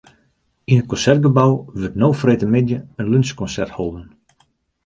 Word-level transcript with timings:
Yn 0.71 0.79
it 0.81 0.89
Konsertgebou 0.91 1.51
wurdt 1.77 1.99
no 2.01 2.09
freedtemiddei 2.21 2.79
in 2.99 3.09
lunsjkonsert 3.11 3.71
holden. 3.77 4.07